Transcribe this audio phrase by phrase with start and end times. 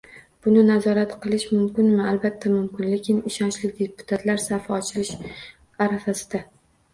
[0.45, 1.99] Buni nazorat qilish mumkinmi?
[2.11, 5.13] Albatta mumkin, lekin ishonchli deputatlar safi ochilish
[5.87, 6.43] arafasida